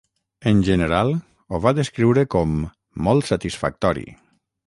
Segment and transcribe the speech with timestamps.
[0.51, 2.57] En general ho va descriure com
[3.09, 4.07] "molt satisfactori".